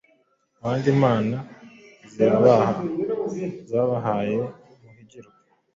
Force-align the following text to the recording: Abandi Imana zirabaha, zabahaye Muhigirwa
Abandi 0.59 0.87
Imana 0.97 1.37
zirabaha, 2.11 2.75
zabahaye 3.69 4.37
Muhigirwa 4.81 5.37